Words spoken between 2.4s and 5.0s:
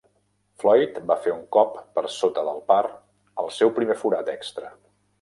del par al seu primer forat extra.